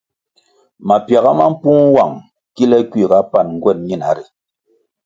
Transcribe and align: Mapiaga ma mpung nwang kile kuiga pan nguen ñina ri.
Mapiaga 0.87 1.31
ma 1.37 1.45
mpung 1.53 1.81
nwang 1.89 2.13
kile 2.55 2.77
kuiga 2.89 3.19
pan 3.31 3.47
nguen 3.57 3.79
ñina 3.87 4.09
ri. 4.17 4.25